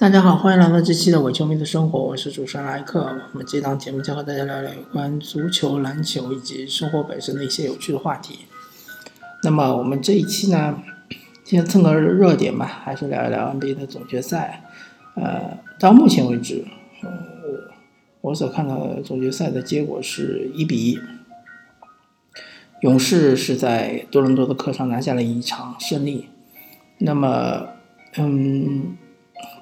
[0.00, 3.18] 大家好，欢迎来到这期的伪球迷的生活，我是主持人莱克。
[3.34, 8.38] 我们这档节目将和大家聊聊有关足球、篮球以及生活本身的一些有趣的话题。
[9.42, 10.82] 那么我们这一期呢，
[11.44, 14.64] 先蹭个热点吧，还是聊一聊 NBA 的总决赛。
[15.16, 16.64] 呃，到目前为止，
[18.22, 20.98] 我所看到的总决赛的结果是一比一，
[22.80, 26.30] 勇士是在多伦多的客场拿下了一场胜利。
[26.96, 27.66] 那么，
[28.16, 28.96] 嗯。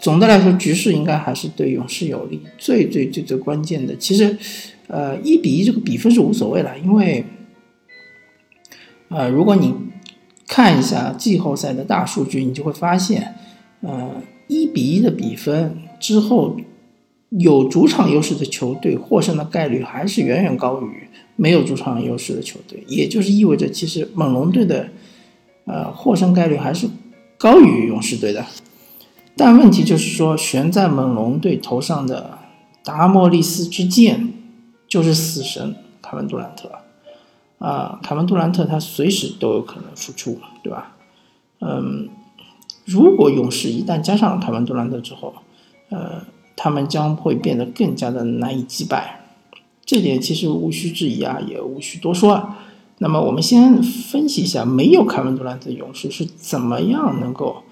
[0.01, 2.41] 总的来说，局势应该还是对勇士有利。
[2.57, 4.39] 最最最最关键的，其实，
[4.87, 7.25] 呃，一比一这个比分是无所谓的，因为，
[9.09, 9.75] 呃，如果你
[10.47, 13.35] 看一下季后赛的大数据，你就会发现，
[13.81, 16.57] 呃，一比一的比分之后，
[17.31, 22.85] 有主场优势的球队获胜的概率还是远远高于没有主场优势的球队。
[22.87, 24.89] 也就是意味着，其实猛龙队的，
[25.67, 26.89] 呃，获胜概率还是
[27.37, 28.47] 高于勇士队的。
[29.39, 32.39] 但问题就是说，悬在猛龙队头上的
[32.83, 34.33] 达莫利斯之剑，
[34.89, 36.69] 就是死神凯文杜兰特，
[37.65, 40.97] 啊，凯文杜兰特他随时都有可能复出，对吧？
[41.61, 42.09] 嗯，
[42.85, 45.33] 如果勇士一旦加上凯文杜兰特之后，
[45.91, 46.23] 呃，
[46.57, 49.21] 他们将会变得更加的难以击败，
[49.85, 52.55] 这点其实无需质疑啊，也无需多说。
[52.99, 57.63] 那么我们先分析一下，没有凯文杜兰特，勇士是怎么样能够，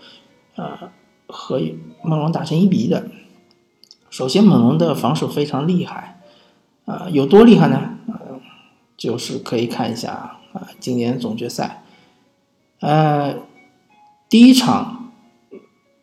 [0.55, 0.91] 呃。
[1.29, 1.61] 和
[2.03, 3.09] 猛龙打成一比一的。
[4.11, 6.21] 首先，猛龙的防守非常厉害，
[6.85, 7.91] 啊，有多厉害呢？
[8.97, 11.85] 就是可以看一下啊，今年总决赛，
[12.81, 13.35] 呃，
[14.31, 15.13] 第一场，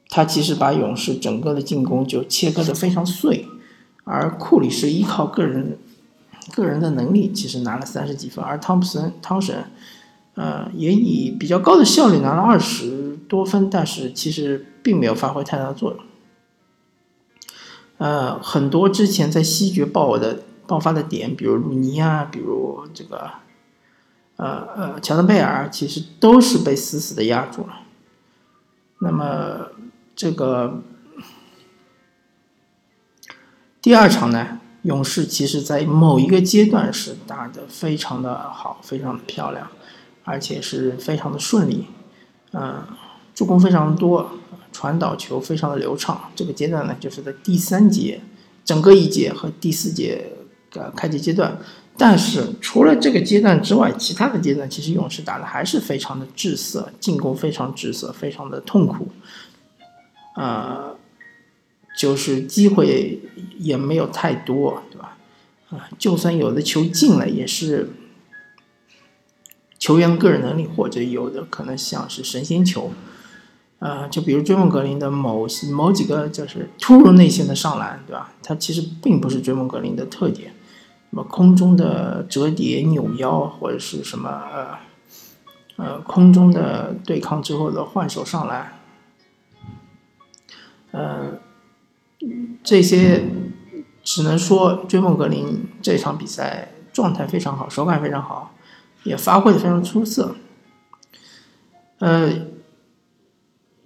[0.10, 3.48] 他其实把勇士整个的进攻就切割的非常碎，
[4.04, 5.80] 而库里是依靠个人
[6.52, 9.72] 个人的能力，其实拿了三十几分，而汤普森汤神，
[10.36, 14.68] 呃，也以比较高的效率拿了二十多分，但是其实。
[14.84, 16.00] 并没有发挥太大的作用。
[18.00, 23.32] 呃，很多之前在西决爆的爆发的点，比如鲁尼啊，比如这个，
[24.36, 27.80] 呃呃，乔丹贝尔，其实都是被死死的压住了。
[29.00, 29.68] 那么
[30.14, 30.82] 这个
[33.82, 39.72] 第二场呢，勇士其实在某一个阶段是打的非常的好，非常的漂亮，
[40.24, 41.86] 而且是非常的顺利，
[42.52, 42.84] 嗯，
[43.34, 44.30] 助攻非常多。
[44.76, 48.20] 传导球非常的流畅，这个阶段呢，就是在第三节，
[48.66, 50.32] 整个一节和第四节
[50.72, 51.56] 的开节阶段。
[51.96, 59.10] 但是除了这个阶段之外，其他的阶段其实勇士打的还是非常的滞涩，进攻非常滞涩，非常的痛苦。
[60.36, 60.96] 呃，
[61.96, 63.22] 就是机会
[63.60, 65.18] 也没有太多，对吧？
[65.70, 67.92] 啊，就算有的球进了，也是
[69.84, 72.94] 球员个人能力，或者有的可能像是神仙球。
[73.80, 78.32] 呃，就比如追梦格林的某些某几个就是突入内线的上篮，对吧？
[78.42, 80.54] 它其实并不是追梦格林的特点，
[81.10, 84.78] 什么空中的折叠扭腰或者是什么呃
[85.76, 88.80] 呃空中的对抗之后的换手上篮，
[90.92, 91.40] 呃，
[92.64, 93.26] 这些
[94.02, 98.56] 只能说追梦格林这场比赛状态非常好，手感非常好，
[99.04, 100.36] 也发挥的非常出色，
[102.00, 102.54] 呃。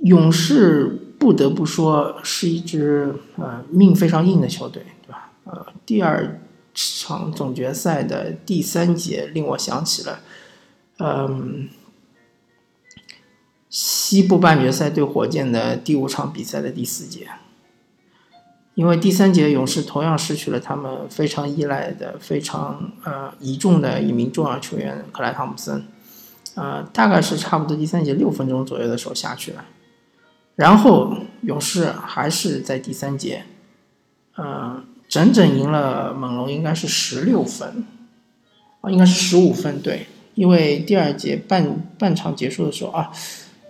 [0.01, 0.85] 勇士
[1.17, 5.31] 不得不说是一支呃命非常硬的球队，对吧？
[5.43, 6.39] 呃，第二
[6.75, 10.19] 场总决赛的第三节令我想起了，
[10.99, 11.67] 嗯，
[13.69, 17.27] 西部半决赛对火箭的第五场比赛的第四节，
[18.77, 25.83] 因为第三节勇士同样失去了他们非常依赖的、非常呃倚重的一名重要球员克莱汤普森，
[26.53, 29.65] 呃，大概是差不多第三节六分钟左右的时候下去了。
[30.55, 31.11] 然后
[31.41, 33.45] 勇士还是在第三节，
[34.37, 37.83] 嗯，整整赢了猛龙，应该是十六分，
[38.81, 40.05] 啊，应该是十五分，对，
[40.35, 43.11] 因为第二节半半场结束的时候啊，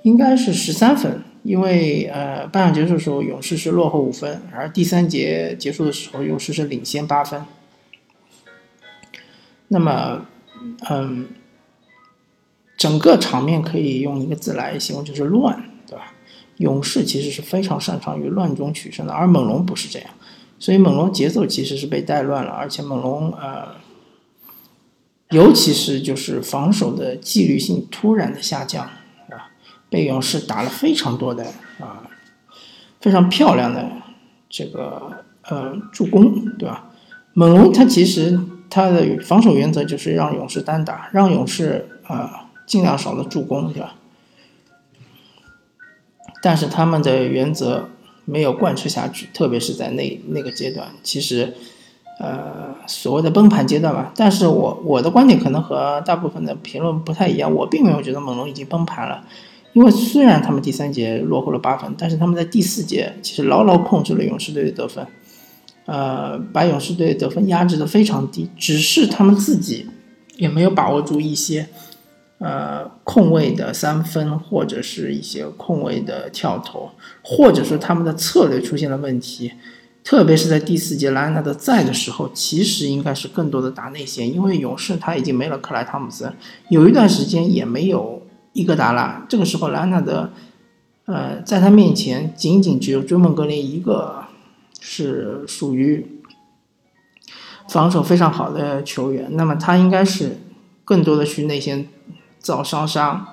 [0.08, 7.44] 应该是十三分，因为呃半场结束的时候勇士是落后五分，而第三节结束的时候勇士是领先八分，
[9.68, 10.26] 那么
[10.90, 11.28] 嗯，
[12.78, 15.62] 整个场面可以用一个字来形容，就是乱。
[15.86, 16.14] 对吧
[16.58, 20.10] 勇士其实是非常擅长于乱中取胜的，而猛龙不是这样，
[20.60, 23.76] 所以猛龙节奏其实是被带乱了，而且猛龙呃，
[25.32, 28.90] 尤其是就是防守的纪律性突然的下降
[29.88, 31.46] 啊，被勇士打了非常多的
[31.80, 32.04] 啊，
[33.00, 33.90] 非常漂亮的
[34.50, 36.90] 这个呃助攻，对吧？
[37.34, 38.40] 猛龙他其实
[38.70, 43.96] 他的防守原则就是让勇士单打，让勇士啊尽量少的助攻，对吧？
[46.42, 47.90] 但是他们的原则
[48.26, 51.56] 没有贯彻下去，特别是在那那个阶段，其实，
[52.20, 54.12] 呃，所谓的崩盘阶段吧。
[54.16, 59.24] 但是我我的观点可能和大部分的评论不太一样，我并没有觉得猛龙已经崩盘了，
[59.78, 65.06] 因为虽然他们第三节落后了八分，但是他们在第四节其实牢牢控制了勇士队的得分，
[65.86, 69.86] 呃，把勇士队得分压制的非常低，只是他们自己
[70.38, 71.68] 也没有把握住一些。
[72.40, 76.92] 呃，空位的三分，或者是一些空位的跳投，
[77.24, 79.52] 或者说他们的策略出现了问题，
[80.04, 86.32] 特别是在第四节莱昂纳德在的时候，其实应该是更多的打内线，因为勇士他已经没了克莱汤姆森，
[86.70, 88.22] 有一段时间也没有
[88.58, 90.32] 伊戈达拉，这个时候莱昂纳德，
[91.06, 94.26] 呃，在他面前仅仅只有追梦格林一个
[94.82, 96.22] 是属于
[97.70, 100.40] 防守非常好的球员，那么他应该是
[100.84, 101.88] 更多的去内线。
[102.40, 103.28] 造伤伤，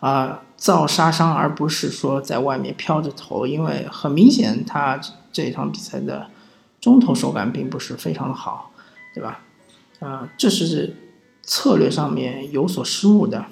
[0.00, 4.98] 啊，造杀伤，而不是说在外面飘着头，因为很明显他
[5.30, 6.26] 这场比赛的
[6.80, 8.72] 中投手感并不是非常的好，
[9.14, 9.40] 对吧？
[10.00, 10.96] 啊，这是
[11.42, 13.44] 策略上面有所失误的，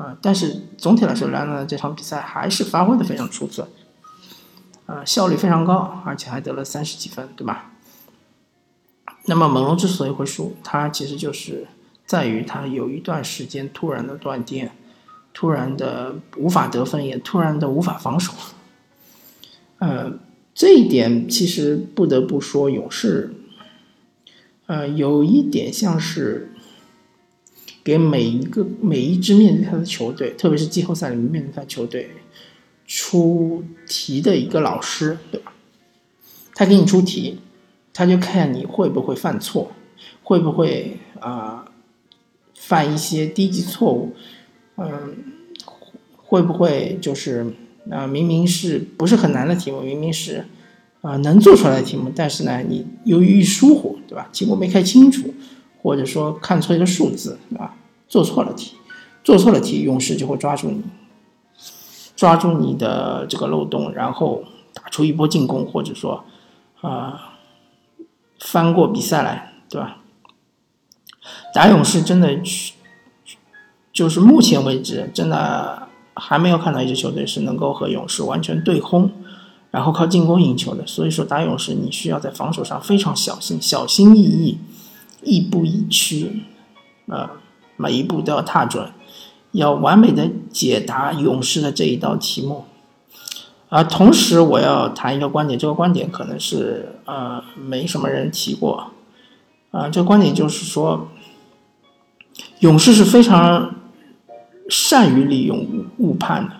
[0.00, 3.68] 啊，但是总体来说，莱昂纳德这场比赛还是发挥的非常出色，
[4.86, 7.72] 啊，效率非常高，而且还得了三十几分，对吧？
[9.26, 11.66] 那么猛龙之所以会输，它其实就是。
[12.06, 14.72] 在于他有一段时间突然的断电，
[15.32, 18.32] 突然的无法得分，也突然的无法防守。
[19.78, 20.14] 呃，
[20.52, 23.32] 这一点其实不得不说，勇士，
[24.66, 26.49] 呃，有一点像是
[27.82, 32.10] 给每一个每一支面对他的球队，特别是季后赛里面面对他球队
[32.86, 35.52] 出题的一个老师，对吧？
[36.54, 37.38] 他给你出题，
[37.92, 39.72] 他就看你会不会犯错，
[40.22, 41.66] 会不会啊？
[42.54, 44.14] 犯一些低级错误，
[44.76, 45.16] 嗯，
[46.16, 47.54] 会不会就是
[47.90, 48.06] 啊？
[48.06, 50.44] 明明是不是很难的题目，明明是
[51.00, 54.28] 啊能做出来的题目，但是呢，你由于疏忽，对吧？
[54.30, 55.32] 题目没看清楚，
[55.82, 57.74] 或者说看错一个数字，对吧？
[58.08, 58.74] 做错了题，
[59.22, 60.82] 做错了题，勇士就会抓住你，
[62.16, 64.42] 抓住你的这个漏洞，然后
[64.74, 66.24] 打出一波进攻，或者说
[66.80, 67.36] 啊
[68.40, 69.98] 翻过比赛来，对吧？
[71.54, 72.38] 打勇士真的，
[73.92, 79.10] 就是目前为止真的还没有看到一支球队是能够和勇士完全对轰，
[79.70, 80.86] 然后靠进攻赢球的。
[80.86, 84.58] 所以说打勇士你需要在防守上非常小心、小心翼翼、
[85.22, 86.42] 亦步亦趋，
[87.08, 87.32] 啊，
[87.76, 88.90] 每一步都要踏准，
[89.52, 92.64] 要完美的解答勇士的这一道题目。
[93.68, 98.90] 啊，同时我要谈一个观点，这个观点可能是呃没什么人提过，
[99.70, 101.08] 啊，这个观点就是说。
[102.60, 103.74] 勇士是非常
[104.68, 106.56] 善于利用误误判的，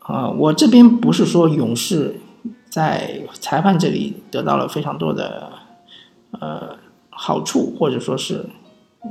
[0.00, 2.20] 啊，我这边不是说勇士
[2.68, 5.52] 在裁判这里得到了非常多的
[6.40, 6.76] 呃
[7.24, 8.44] 好处，或者说是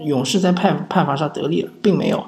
[0.01, 2.25] 勇士在判判罚上得利了，并没有，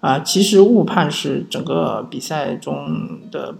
[0.00, 3.54] 啊，其实误判是整个比赛中的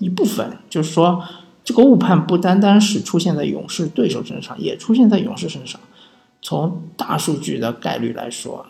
[0.00, 1.22] 一部分，就是说
[1.62, 5.80] 这个误判不单单是出现在勇士对手身上，也出现在勇士身上。
[6.42, 8.66] 从大数据的概率来说，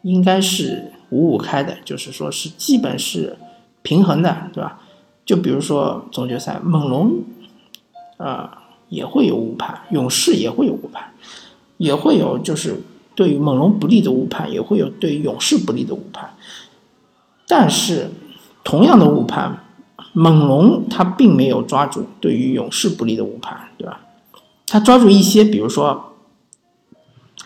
[0.00, 3.36] 应该是五五开的，就是说是基本是
[3.82, 4.80] 平衡的，对吧？
[5.26, 7.22] 就比如说总决赛，猛龙
[8.16, 11.12] 啊也会有误判，勇士也会有误判，
[11.76, 12.82] 也会有就是
[13.14, 16.34] 对于猛龙不利的误判，也会有对于勇士不利的误判。
[17.46, 18.10] 但是
[18.64, 19.64] 同样的误判，
[20.12, 24.00] 猛龙他并没有抓住对于勇士不利的误判，对吧？
[24.66, 26.12] 他抓住一些，比如说。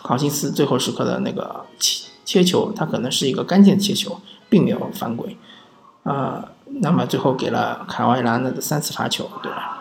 [0.03, 4.19] 考辛斯最后时刻的那个切切球，他可能是一个干净切球，
[4.49, 5.37] 并没有犯规，
[6.01, 6.43] 啊，
[6.81, 9.79] 那么最后给了卡瓦兰的三次罚球，对吧？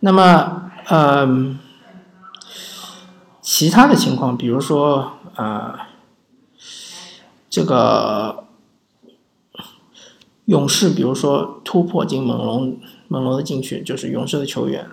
[0.00, 1.24] 那么，呃，
[3.44, 5.78] 其他的情况，比如说，呃，
[7.50, 8.44] 这个
[10.46, 14.88] 勇士，比如说突破进猛龙，猛龙的禁区，就是勇士的球员。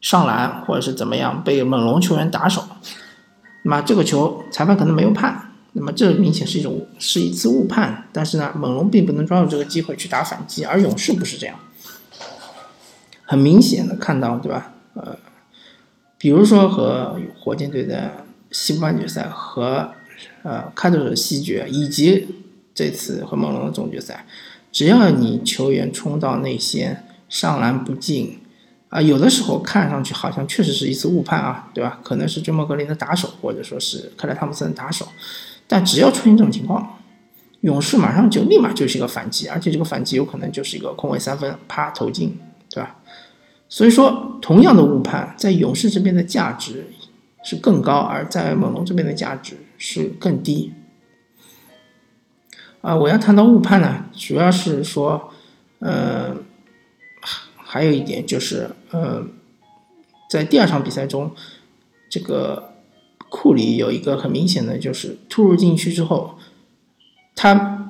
[0.00, 2.62] 上篮或者是怎么样被猛龙球员打手，
[3.64, 8.08] 那么这个球裁判可能没有判，那么这明显是一种是一次误判。
[8.12, 11.58] 但是呢，猛龙并不能抓住这个机会去打反击，而勇士不是这样。
[13.24, 14.72] 很明显的看到，对吧？
[14.94, 15.16] 呃，
[16.24, 19.92] 比如说和火箭队的西部半决赛和
[20.42, 22.26] 呃开拓者西决，以及
[22.74, 24.24] 这次和猛龙的总决赛，
[24.72, 28.38] 只要你球员冲到内线上篮不进。
[28.88, 32.00] 啊，有的时候看上去好像确实是一次误判啊，对吧？
[32.02, 35.06] 可能是追梦格林的打手，或者说是克莱汤普森的打手，
[35.68, 37.00] 但只要出现这种情况，
[37.60, 42.38] 勇士马上就立马就是一个反击，而且这个反击有可能就是一个空位三分，啪投进，
[43.68, 46.86] 所以说，同样的误判，在勇士这边的价值
[47.42, 50.72] 是更高，而在猛龙这边的价值是更低。
[52.80, 55.32] 啊，我要谈到误判呢，主要是说，
[55.78, 56.36] 呃，
[57.56, 59.26] 还有一点就是，呃，
[60.28, 61.32] 在第二场比赛中，
[62.08, 62.74] 这个
[63.30, 66.38] 库里有一个很明显的就是突入禁区之后，
[67.34, 67.83] 他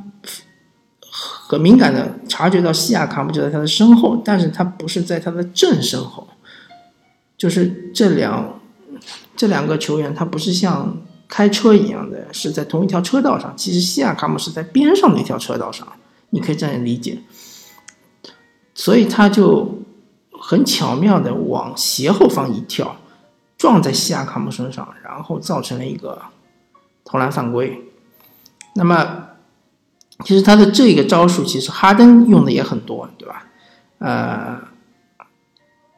[1.48, 6.26] 很敏感的察觉到西亚卡姆就在他的身后，但是他不是在他的正身后，
[7.36, 8.60] 就是这两
[9.36, 10.96] 这两个球员，他不是像。
[11.26, 15.88] 开车一样的是在同一条车道上，其实西亚卡姆是在边上的一条车道上，
[16.30, 17.18] 你可以这样理解。
[18.74, 19.82] 所以他就
[20.30, 22.98] 很巧妙的往斜后方一跳，
[23.56, 26.20] 撞在西亚卡姆身上，然后造成了一个
[27.04, 27.82] 投篮犯规。
[28.74, 29.30] 那么，
[30.22, 33.46] 其实他的这个招数，其实哈登用的也很多，对吧？
[33.98, 34.60] 呃，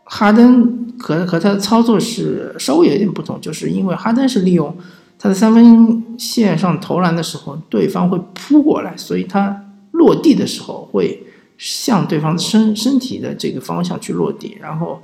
[0.04, 4.76] 哈登和和他的操作是稍微有一点不同，就是因为哈登是利用。
[5.18, 15.02] 他在三分线上投篮的时候，对方会扑过来，所以他落地的时候会向对方身身体的这个方向去落地，然后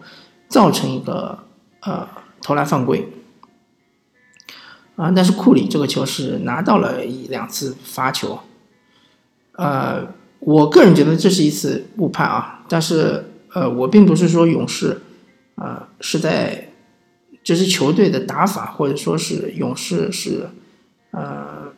[0.49, 1.39] 造成一个
[1.81, 2.07] 呃
[2.43, 3.11] 投篮犯规。
[4.97, 8.39] 啊，但是库里这个球是拿到了一两次罚球，
[9.53, 10.07] 呃，
[10.41, 15.01] 我个人觉得这是一次误判啊，但是呃，我并不是说勇士
[15.57, 16.69] 啊是在。
[17.45, 20.49] 这支球队的打法，或者说是勇士是，
[21.11, 21.73] 呃，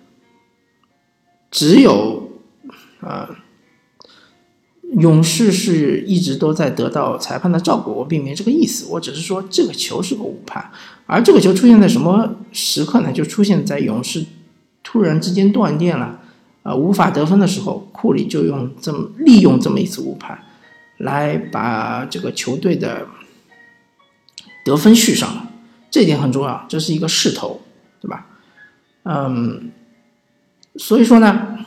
[1.50, 2.32] 只有，
[3.00, 3.26] 呃，
[4.98, 7.90] 勇士是一直都在得到裁判的照顾。
[7.92, 10.70] 我并没这个意思，我只是说这个球是个误判。
[11.06, 13.10] 而这个球出现在什么时刻呢？
[13.10, 14.26] 就出现在勇士
[14.82, 16.20] 突然之间断电了，
[16.64, 20.42] 呃，无法得分的时候，库里就用这么利用这么一次误判，
[20.96, 23.06] 来把这个球队的
[24.64, 25.50] 得分续上了。
[25.90, 27.60] 这点很重要，这是一个势头，
[28.00, 28.26] 对吧？
[29.04, 29.70] 嗯，
[30.76, 31.58] 所以说呢，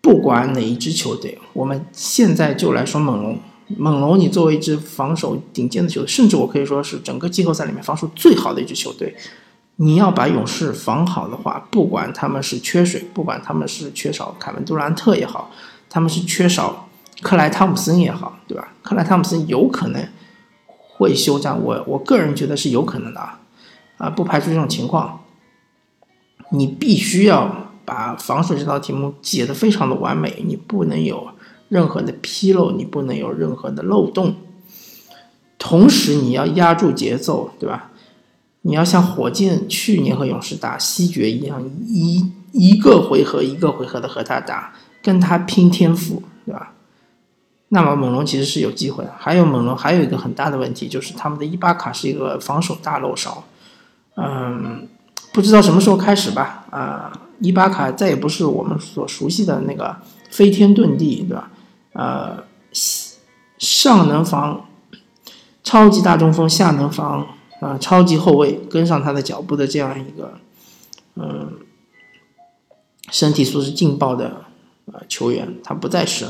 [0.00, 3.40] 不管哪一支球队，我们现在就来说猛龙。
[3.78, 9.16] 猛龙，你作为一支防守顶尖的球队，甚至我可以说是整个季后赛里面防守最好的一支球队，
[9.76, 15.50] 你要把勇士防好的话，不管他们是缺水，不管他们是缺少凯文杜兰特也好，
[15.88, 16.88] 他们是缺少
[17.22, 18.68] 克莱汤普森也好，对吧？
[18.82, 20.06] 克莱汤普森有可能。
[20.96, 23.40] 会休战，我我个人觉得是有可能的啊，
[23.98, 25.24] 啊，不排除这种情况。
[26.50, 31.30] 你必须要把防守这道题目解得非常的完美，你不能有
[31.68, 34.36] 任何的纰漏，你不能有任何的漏洞。
[35.58, 37.90] 同时，你要压住节奏，对吧？
[38.66, 46.72] 你要像火箭去年和勇士打西决一样，一一个回合一个回合的和他打，跟他拼天赋，对吧？
[47.68, 49.12] 那么猛龙其实是有机会的。
[49.18, 53.44] 还有猛龙还有一个很大的问题，就是他们的伊巴卡是一个防守大漏勺。
[54.16, 54.88] 嗯，
[55.32, 56.64] 不知道什么时候开始吧。
[56.70, 59.94] 啊，伊巴卡再也不是我们所熟悉的那个
[60.30, 61.50] 飞天遁地，对吧？
[61.92, 62.44] 呃，
[63.58, 64.64] 上能防
[65.62, 67.26] 超级大中锋，下能防
[67.64, 70.38] 啊超级后卫，跟上他的脚步的这样一个
[71.16, 71.52] 嗯
[73.10, 74.44] 身体素质劲爆的
[74.92, 76.26] 呃球员，他不再是。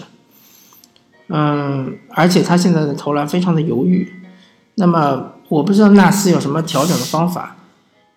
[1.28, 4.12] 嗯，而且他现在的投篮非常的犹豫，
[4.74, 7.56] 那么我不知道纳斯有什么调整的方法，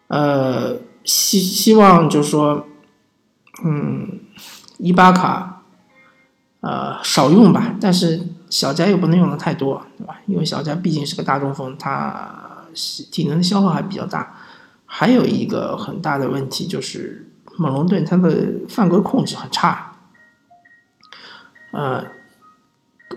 [0.08, 2.68] 呃，希希望就是说，
[3.64, 4.20] 嗯，
[4.78, 5.64] 伊巴卡，
[6.60, 10.20] 呃，少用吧，但是小加又不能用的太多，对吧？
[10.26, 12.47] 因为小加毕竟是个大中锋，他
[13.12, 14.38] 体能的消耗还比较大，
[14.86, 19.94] 还有一个很大的问题就是猛龙队他的犯规控制很差，
[21.72, 22.04] 呃。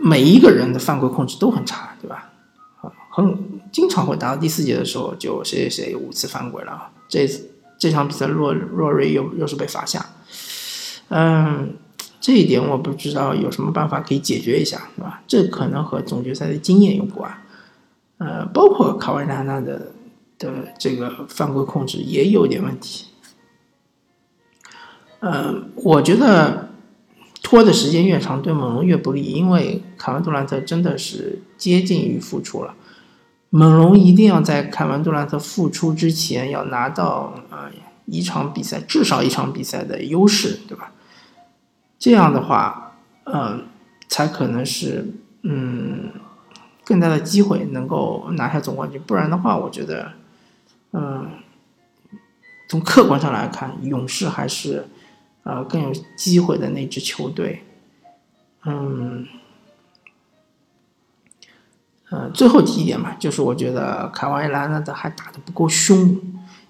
[0.02, 2.30] 每一个人的犯规控制都很差，对吧？
[2.80, 6.90] 啊，很经常会打到第四节的时候，就谁谁谁五次犯规了。
[7.08, 7.28] 这
[7.76, 10.06] 这场比赛，洛洛瑞又又是被罚下。
[11.08, 11.74] 嗯，
[12.20, 15.20] 这一点我不知道有什么办法可以解决一下，对吧？
[15.26, 17.42] 这可能和总决赛的经验有关。
[18.20, 19.92] 呃，包括卡瓦纳纳的
[20.38, 23.08] 的这个犯规控制也有点问题。
[25.18, 26.70] 嗯，我觉得。
[27.42, 32.74] 拖的时间越长，对猛龙越不利，因为凯文杜兰特真的是接近于复出了。
[33.48, 37.68] 猛龙一定要在凯文杜兰特复出之前，要拿到呃
[38.04, 40.92] 一场比赛，至少一场比赛的优势，对吧？
[41.98, 43.64] 这样的话，嗯，
[44.06, 45.12] 才可能是
[45.42, 46.12] 嗯
[46.90, 49.00] 更大的机会能够拿下总冠军。
[49.06, 50.12] 不然的话，我觉得，
[50.92, 51.30] 嗯，
[52.68, 54.88] 从客观上来看，勇士还是。
[55.42, 57.64] 呃更有机会的那支球队。
[58.66, 59.26] 嗯，
[62.10, 66.20] 呃，最后提一点嘛，就是我觉得凯瓦莱纳德还打得不够凶，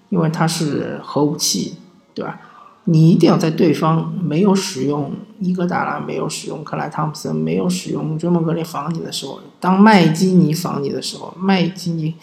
[0.07, 1.75] 因为他是核武器，
[2.15, 2.39] 对吧？
[2.85, 12.15] 你一定要在对方没有使用伊戈达拉、没有使用克莱汤普森、没有使用追梦格林防你的时候，当麦基尼防你的时候，麦基尼，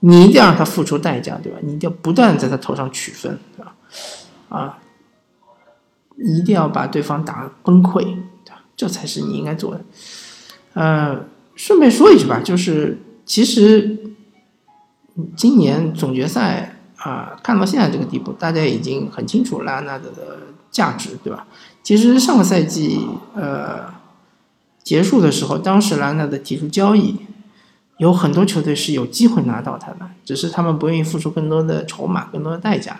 [0.00, 1.58] 你一定要让他付出代价，对吧？
[1.62, 3.74] 你一定要不断在他头上取分，对吧？
[4.48, 4.78] 啊，
[6.16, 8.02] 一定要把对方打崩溃，
[8.44, 8.62] 对吧？
[8.76, 9.80] 这才是你应该做的。
[10.74, 11.24] 呃，
[11.56, 13.98] 顺便说一句吧，就是其实
[15.36, 16.70] 今年总决赛。
[16.96, 20.38] 啊，看到现在这个地步，大家已经很清楚拉纳德的
[20.70, 21.46] 价值，对吧？
[21.84, 23.94] 其实上个赛季呃
[24.82, 27.20] 结束的时候，当时莱昂纳德提出交易，
[27.98, 32.96] 有很多球队是有机会拿到他的，只是他们不愿意付出更多的筹码、更多的代价。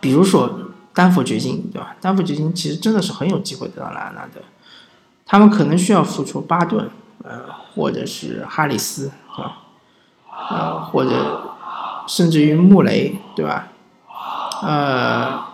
[0.00, 0.60] 比如说
[0.94, 1.96] 丹佛掘金，对吧？
[2.00, 4.40] 丹佛掘金其实真的是很有机会得到莱昂纳德，
[5.26, 6.88] 他们可能需要付出巴顿，
[7.24, 9.58] 呃，或者是哈里斯，对吧？
[10.50, 11.54] 呃，或者。
[12.08, 13.68] 甚至于穆雷，对吧？
[14.62, 15.44] 呃，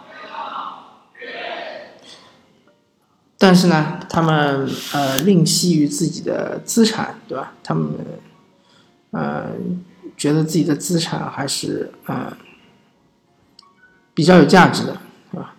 [3.47, 7.53] 但是呢，他们呃吝惜于自己的资产，对吧？
[7.63, 7.91] 他们
[9.11, 9.51] 呃
[10.17, 12.35] 觉得自己的资产还是呃
[14.15, 14.97] 比较有价值的，
[15.31, 15.57] 对吧？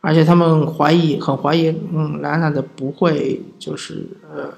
[0.00, 4.54] 而且他们怀疑，很怀疑，嗯，兰纳的不会就是呃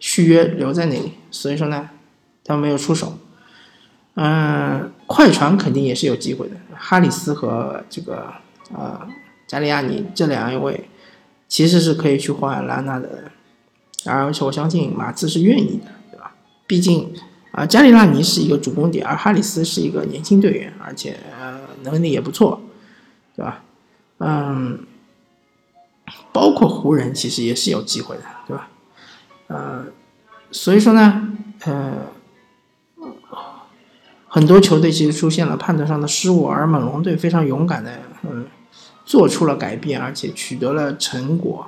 [0.00, 1.90] 续约留在那里，所以说呢，
[2.42, 3.16] 他们没有出手。
[4.14, 6.56] 嗯，快船肯定也是有机会的。
[6.74, 8.32] 哈里斯和这个
[8.74, 9.06] 呃
[9.46, 10.88] 加利亚尼这两位
[11.48, 13.32] 其实是可以去换兰纳的，
[14.04, 16.34] 而且我相信马刺是愿意的，对吧？
[16.66, 17.12] 毕竟
[17.52, 22.60] 啊，加利纳尼是一个主攻点，而哈里斯是一个年轻队员，而且呃能力也不错，
[23.34, 23.64] 对吧？
[24.18, 24.86] 嗯，
[26.32, 28.68] 包括湖人其实也是有机会的，对吧？
[29.48, 29.86] 呃，
[30.52, 31.32] 所以说呢，
[31.64, 31.92] 呃。
[34.30, 38.44] 很多球队其实出现了判断上的失误，而猛龙队非常勇敢的，嗯，
[39.08, 41.66] 做出了改变，而且取得了成果，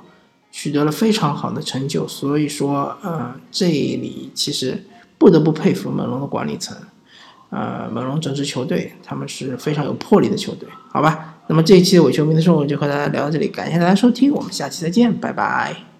[0.51, 2.07] 取得了非常好的成就。
[2.07, 4.85] 所以说，呃，这里其实
[5.17, 6.77] 不得不佩服猛龙的管理层，
[7.49, 11.39] 呃，猛龙整支球队他们是非常有魄力的球队，好吧？
[11.47, 15.90] 那么这一期的伪球迷的生活就和大家聊到这里，感谢大家收听，我们下期再见，拜拜。